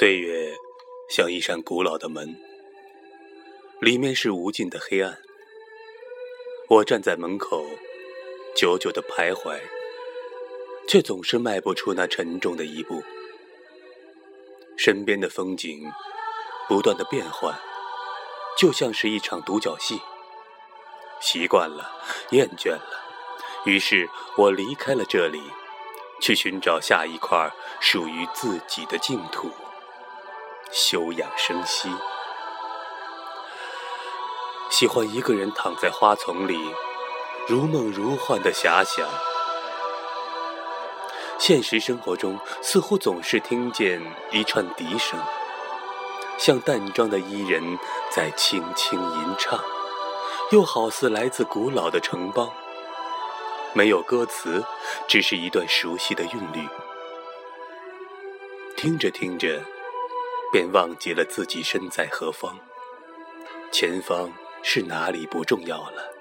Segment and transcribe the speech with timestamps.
[0.00, 0.56] 岁月
[1.10, 2.34] 像一扇古老的门，
[3.82, 5.18] 里面是无尽的黑暗。
[6.70, 7.66] 我站在门口，
[8.56, 9.60] 久久的徘徊，
[10.88, 13.02] 却总是迈不出那沉重的一步。
[14.78, 15.82] 身边的风景
[16.66, 17.54] 不断的变换，
[18.56, 20.00] 就像是一场独角戏。
[21.20, 21.92] 习惯了，
[22.30, 23.04] 厌倦了，
[23.66, 25.42] 于是我离开了这里，
[26.22, 29.50] 去寻找下一块属于自己的净土。
[30.72, 31.88] 休养生息，
[34.70, 36.56] 喜欢一个人躺在花丛里，
[37.48, 39.04] 如梦如幻的遐想。
[41.38, 45.18] 现实生活中，似乎总是听见一串笛声，
[46.38, 47.76] 像淡妆的伊人
[48.10, 49.58] 在轻轻吟唱，
[50.52, 52.48] 又好似来自古老的城邦。
[53.72, 54.64] 没有歌词，
[55.08, 56.68] 只是一段熟悉的韵律。
[58.76, 59.60] 听着听着。
[60.52, 62.58] 便忘记了自己身在何方，
[63.70, 66.12] 前方是哪里不重要了，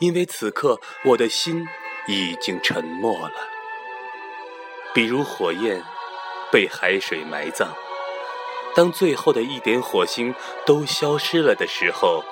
[0.00, 1.66] 因为此刻我的心
[2.08, 3.34] 已经沉默了。
[4.92, 5.82] 比如火焰
[6.50, 7.68] 被海水埋葬，
[8.74, 12.24] 当最后的一点火星都消失了的时候，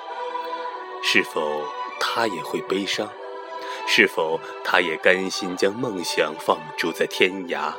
[1.03, 1.63] 是否
[1.99, 3.07] 他也会悲伤？
[3.87, 7.71] 是否他也甘心将梦想放逐在天涯？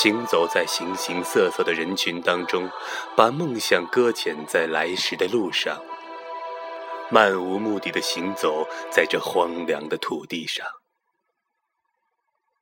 [0.00, 2.70] 行走在形形色色的人群当中，
[3.16, 5.84] 把梦想搁浅在来时的路上，
[7.10, 10.64] 漫无目的的行走在这荒凉的土地上。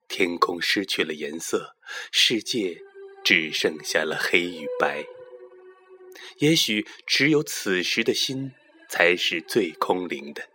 [0.09, 1.77] 天空失去了颜色，
[2.11, 2.79] 世界
[3.23, 5.05] 只剩下了黑与白。
[6.39, 8.53] 也许只有此时的心
[8.89, 10.49] 才是最空灵的，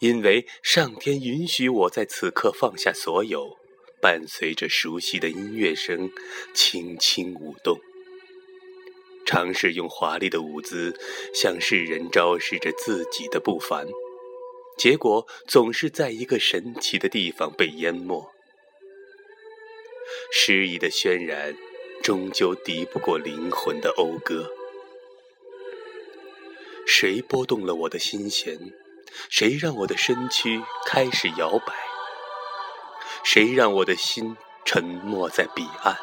[0.00, 3.57] 因为上天允许我在此刻放下所有。
[4.00, 6.10] 伴随着熟悉的音乐声，
[6.54, 7.78] 轻轻舞动。
[9.26, 10.98] 尝试用华丽的舞姿
[11.34, 13.86] 向世人昭示着自己的不凡，
[14.78, 18.32] 结果总是在一个神奇的地方被淹没。
[20.32, 21.54] 诗意的渲染，
[22.02, 24.50] 终究敌不过灵魂的讴歌。
[26.86, 28.58] 谁拨动了我的心弦？
[29.28, 31.87] 谁让我的身躯开始摇摆？
[33.22, 35.96] 谁让我的心沉默在彼岸？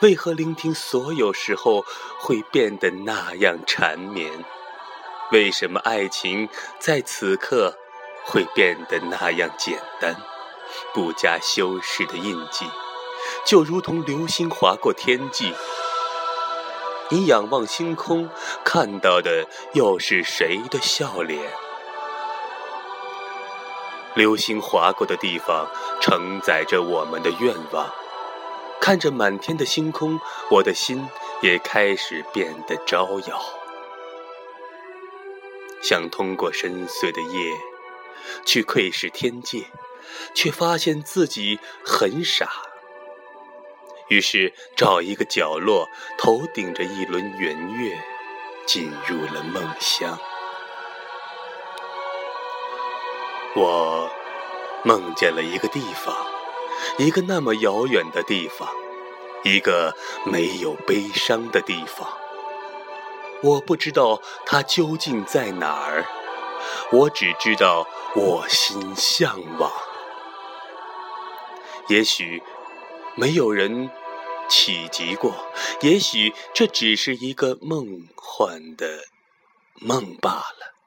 [0.00, 1.84] 为何聆听所有时候
[2.20, 4.44] 会变得那样缠绵？
[5.32, 6.48] 为什么爱情
[6.78, 7.76] 在此刻
[8.24, 10.16] 会变得那样简单？
[10.92, 12.66] 不加修饰的印记，
[13.44, 15.54] 就如同流星划过天际。
[17.10, 18.28] 你仰望星空，
[18.64, 21.52] 看到的又是谁的笑脸？
[24.20, 25.66] 流星划过的地方，
[25.98, 27.90] 承载着我们的愿望。
[28.78, 30.20] 看着满天的星空，
[30.50, 31.08] 我的心
[31.40, 33.42] 也开始变得招摇。
[35.80, 37.56] 想通过深邃的夜，
[38.44, 39.64] 去窥视天界，
[40.34, 42.46] 却发现自己很傻。
[44.08, 45.88] 于是找一个角落，
[46.18, 47.98] 头顶着一轮圆月，
[48.66, 50.18] 进入了梦乡。
[53.56, 54.10] 我
[54.84, 56.14] 梦见了一个地方，
[56.98, 58.68] 一个那么遥远的地方，
[59.42, 59.94] 一个
[60.24, 62.08] 没有悲伤的地方。
[63.42, 66.06] 我不知道它究竟在哪儿，
[66.92, 69.72] 我只知道我心向往。
[71.88, 72.42] 也许
[73.16, 73.90] 没有人
[74.48, 75.34] 企及过，
[75.80, 79.04] 也许这只是一个梦幻的
[79.74, 80.79] 梦罢了。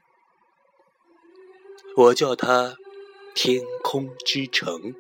[1.96, 2.76] 我叫它
[3.36, 4.96] 天空之城。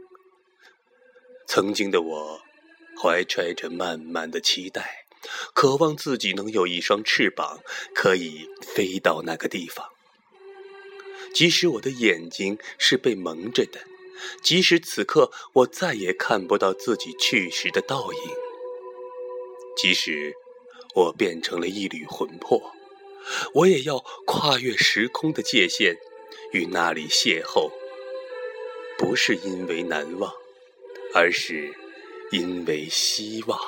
[1.48, 2.42] 曾经的我，
[3.02, 5.06] 怀揣着满满的期待，
[5.54, 7.62] 渴望自己能有一双翅膀，
[7.96, 9.90] 可以飞到那个地方。
[11.34, 13.80] 即使我的眼睛是被蒙着的，
[14.44, 18.20] 即使此刻我再也看不到自己去时的倒影，
[19.76, 20.36] 即使
[20.94, 22.72] 我变成了一缕魂魄，
[23.56, 23.98] 我也要
[24.28, 25.98] 跨越时空的界限。
[26.54, 27.72] 与那里邂逅，
[28.96, 30.32] 不是因为难忘，
[31.16, 31.74] 而是
[32.30, 33.60] 因为希望。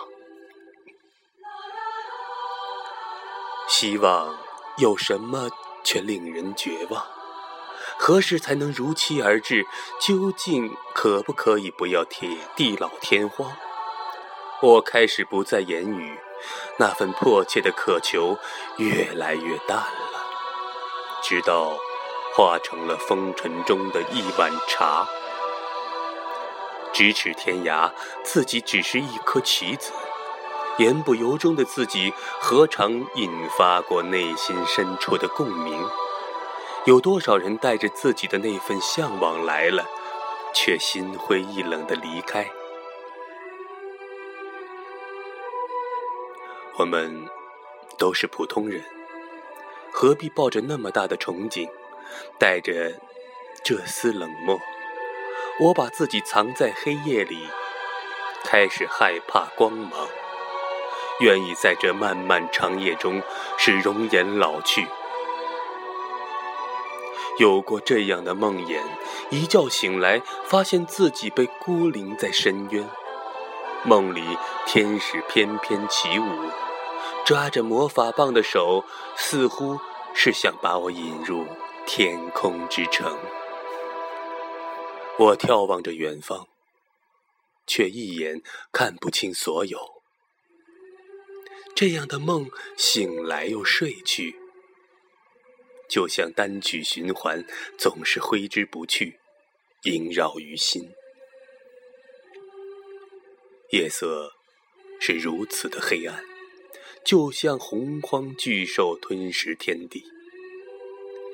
[3.68, 4.38] 希望
[4.78, 5.50] 有什么
[5.84, 7.04] 却令人绝望？
[7.98, 9.66] 何时才能如期而至？
[10.00, 13.52] 究竟可不可以不要铁地老天荒？
[14.62, 16.20] 我开始不再言语，
[16.78, 18.38] 那份迫切的渴求
[18.78, 20.24] 越来越淡了，
[21.24, 21.76] 直到。
[22.36, 25.08] 化成了风尘中的一碗茶，
[26.94, 27.90] 咫尺天涯，
[28.26, 29.94] 自己只是一颗棋子。
[30.78, 35.82] 言不由衷的自己，何尝引发过内心深处的共鸣？
[36.84, 39.86] 有多少人带着自己的那份向往来了，
[40.54, 42.46] 却心灰意冷的离开？
[46.78, 47.26] 我们
[47.98, 48.84] 都是普通人，
[49.94, 51.70] 何必抱着那么大的憧憬，
[52.38, 52.94] 带着
[53.63, 54.60] 这丝冷漠？
[55.60, 57.48] 我把自己藏在黑夜里，
[58.44, 60.07] 开始害怕光芒。
[61.22, 63.22] 愿意在这漫漫长夜中
[63.57, 64.86] 使容颜老去。
[67.40, 68.80] 有过这样的梦魇，
[69.30, 72.86] 一觉醒来，发现自己被孤零在深渊。
[73.84, 74.24] 梦里
[74.66, 76.50] 天使翩翩起舞，
[77.25, 78.84] 抓着魔法棒的手，
[79.16, 79.80] 似乎
[80.13, 81.46] 是想把我引入
[81.88, 83.18] 天空之城。
[85.20, 86.48] 我眺望着远方，
[87.68, 88.42] 却一眼
[88.72, 89.80] 看不清所有。
[91.76, 94.36] 这样的梦醒来又睡去，
[95.88, 97.46] 就像单曲循环，
[97.78, 99.20] 总是挥之不去，
[99.84, 100.92] 萦绕于心。
[103.72, 104.34] 夜色
[105.00, 106.24] 是如此的黑暗，
[107.06, 110.04] 就像洪荒巨兽吞噬天地。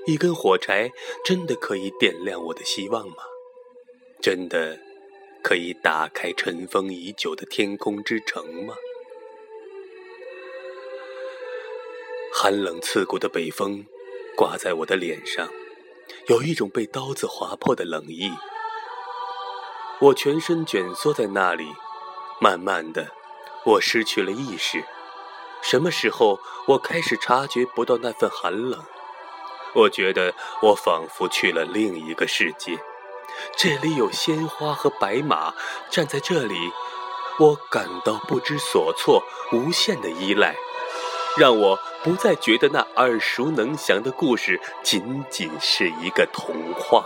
[0.07, 0.91] 一根火柴
[1.23, 3.17] 真的可以点亮我的希望吗？
[4.19, 4.79] 真的
[5.43, 8.73] 可以打开尘封已久的天空之城吗？
[12.33, 13.85] 寒冷刺骨的北风，
[14.35, 15.47] 刮在我的脸上，
[16.27, 18.31] 有一种被刀子划破的冷意。
[19.99, 21.67] 我全身蜷缩在那里，
[22.39, 23.11] 慢慢的，
[23.65, 24.83] 我失去了意识。
[25.61, 28.83] 什么时候，我开始察觉不到那份寒冷？
[29.73, 32.77] 我觉得我仿佛去了另一个世界，
[33.55, 35.53] 这里有鲜花和白马，
[35.89, 36.55] 站在这里，
[37.39, 40.55] 我感到不知所措，无限的依赖。
[41.37, 47.05] 让我不再觉得那耳熟能详的故事仅仅是一个童话。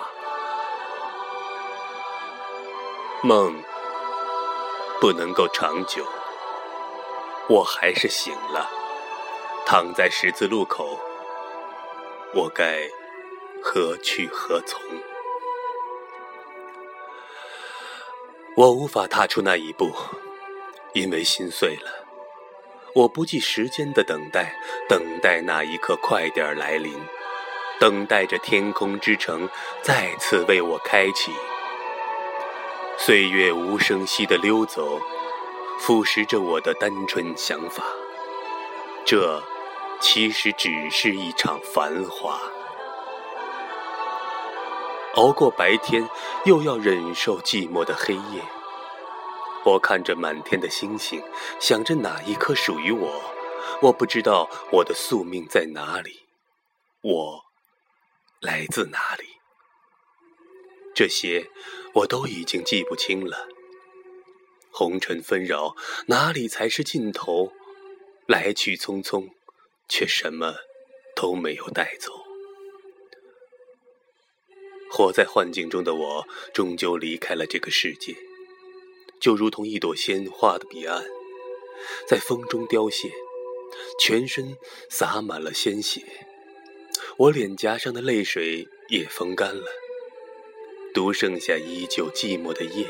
[3.21, 3.61] 梦
[4.99, 6.03] 不能够长久，
[7.47, 8.67] 我还是醒了，
[9.63, 10.99] 躺在十字路口，
[12.35, 12.81] 我该
[13.63, 14.81] 何去何从？
[18.57, 19.89] 我无法踏出那一步，
[20.91, 22.05] 因为心碎了。
[22.93, 24.53] 我不计时间的等待，
[24.89, 26.93] 等待那一刻快点来临，
[27.79, 29.47] 等待着天空之城
[29.81, 31.31] 再次为我开启。
[32.97, 34.99] 岁月无声息的溜走，
[35.79, 37.85] 腐蚀着我的单纯想法。
[39.05, 39.41] 这
[39.99, 42.39] 其实只是一场繁华。
[45.15, 46.07] 熬过白天，
[46.45, 48.41] 又要忍受寂寞的黑夜。
[49.65, 51.23] 我看着满天的星星，
[51.59, 53.21] 想着哪一颗属于我。
[53.81, 56.27] 我不知道我的宿命在哪里，
[57.01, 57.43] 我
[58.41, 59.25] 来自哪里。
[60.93, 61.49] 这些
[61.93, 63.47] 我都已经记不清了。
[64.71, 65.75] 红尘纷扰，
[66.07, 67.51] 哪里才是尽头？
[68.27, 69.29] 来去匆匆，
[69.87, 70.55] 却什么
[71.15, 72.11] 都没有带走。
[74.91, 78.15] 活在幻境中的我，终究离开了这个世界。
[79.19, 81.03] 就如同一朵鲜花的彼岸，
[82.07, 83.11] 在风中凋谢，
[83.99, 84.55] 全身
[84.89, 86.01] 洒满了鲜血，
[87.17, 89.65] 我脸颊上的泪水也风干了，
[90.93, 92.87] 独剩下依旧寂寞的夜。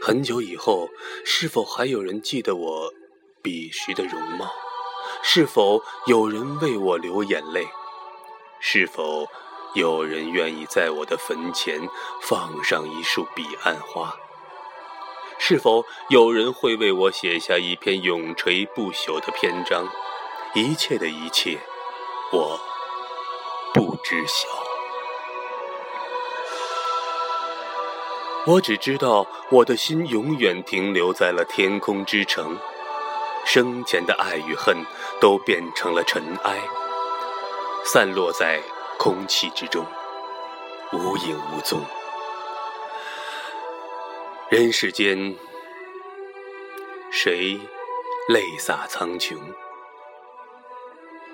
[0.00, 0.88] 很久以后，
[1.24, 2.94] 是否还有人记得我
[3.46, 4.50] 彼时的容貌？
[5.22, 7.64] 是否有人为我流眼泪？
[8.58, 9.28] 是否？
[9.74, 11.80] 有人愿意在我的坟前
[12.22, 14.16] 放上一束彼岸花？
[15.38, 19.86] 是否有人会为我写下一篇永垂不朽的篇章？
[20.54, 21.60] 一切的一切，
[22.32, 22.58] 我
[23.72, 24.48] 不知晓。
[28.46, 32.58] 我只知道，我的心永远停留在了天空之城，
[33.56, 34.76] 生前的爱与恨
[35.18, 36.60] 都变成了尘埃，
[37.86, 38.60] 散落在。
[38.98, 39.82] 空气之中，
[40.92, 41.80] 无影无踪。
[44.50, 45.34] 人世间，
[47.10, 47.58] 谁
[48.28, 49.38] 泪洒苍穹，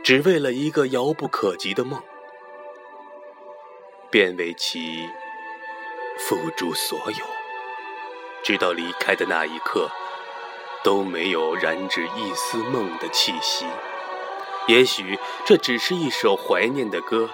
[0.04, 2.00] 只为了一个遥不可及的梦，
[4.12, 5.08] 便为其
[6.18, 7.24] 付诸所有，
[8.44, 9.88] 直到离开的那一刻，
[10.82, 13.66] 都没有染指一丝梦的气息。
[14.68, 17.28] 也许这只是一首怀念的歌。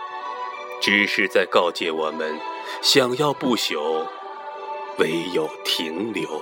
[0.80, 2.40] 只是在告诫我们：
[2.80, 4.06] 想要不朽，
[4.98, 6.40] 唯有停留。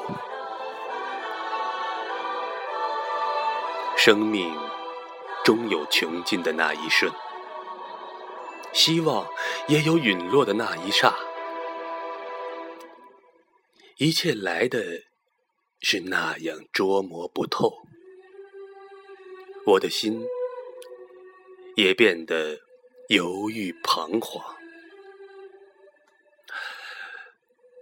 [3.97, 4.55] 生命
[5.43, 7.11] 终有穷尽的那一瞬，
[8.75, 9.27] 希望
[9.69, 11.15] 也有陨落的那一刹。
[13.97, 14.79] 一切来的
[15.81, 17.73] 是那样捉摸不透，
[19.67, 20.21] 我的心
[21.77, 22.59] 也变得
[23.09, 24.57] 犹豫彷徨。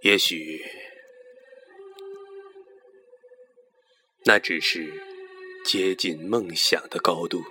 [0.03, 0.63] 也许，
[4.25, 4.93] 那只是
[5.65, 7.43] 接近梦想的高度。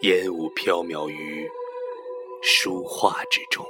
[0.00, 1.48] 烟雾飘渺于
[2.42, 3.64] 书画之中。